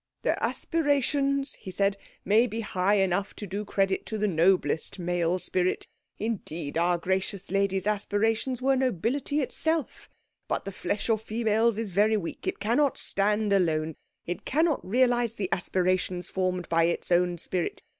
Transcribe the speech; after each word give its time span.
"Their 0.23 0.43
aspirations," 0.43 1.53
he 1.53 1.69
said, 1.69 1.95
"may 2.25 2.47
be 2.47 2.61
high 2.61 2.95
enough 2.95 3.35
to 3.35 3.45
do 3.45 3.63
credit 3.63 4.03
to 4.07 4.17
the 4.17 4.27
noblest 4.27 4.97
male 4.97 5.37
spirit; 5.37 5.85
indeed, 6.17 6.75
our 6.75 6.97
gracious 6.97 7.51
lady's 7.51 7.85
aspirations 7.85 8.63
were 8.63 8.75
nobility 8.75 9.41
itself. 9.41 10.09
But 10.47 10.65
the 10.65 10.71
flesh 10.71 11.07
of 11.07 11.21
females 11.21 11.77
is 11.77 11.91
very 11.91 12.17
weak. 12.17 12.47
It 12.47 12.59
cannot 12.59 12.97
stand 12.97 13.53
alone. 13.53 13.93
It 14.25 14.43
cannot 14.43 14.83
realise 14.83 15.35
the 15.35 15.49
aspirations 15.51 16.29
formed 16.29 16.67
by 16.67 16.85
its 16.85 17.11
own 17.11 17.37
spirit. 17.37 17.83